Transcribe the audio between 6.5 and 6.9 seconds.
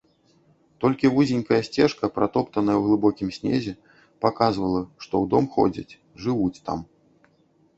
там.